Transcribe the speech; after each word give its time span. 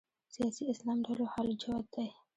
سیاسي 0.35 0.63
اسلام 0.73 0.97
ډلو 1.07 1.25
حال 1.33 1.49
جوت 1.61 1.85
دی 1.93 2.07